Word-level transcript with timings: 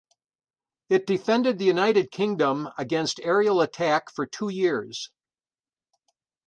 It 0.89 1.05
defended 1.05 1.59
the 1.59 1.65
United 1.65 2.09
Kingdom 2.09 2.69
against 2.75 3.19
aerial 3.21 3.61
attack 3.61 4.09
for 4.09 4.25
two 4.25 4.49
years. 4.49 5.11